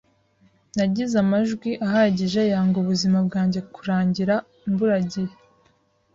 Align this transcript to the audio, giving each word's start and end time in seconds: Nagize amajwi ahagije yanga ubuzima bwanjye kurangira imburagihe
Nagize 0.75 1.15
amajwi 1.23 1.71
ahagije 1.85 2.41
yanga 2.51 2.75
ubuzima 2.83 3.17
bwanjye 3.27 3.59
kurangira 3.75 4.35
imburagihe 4.67 5.35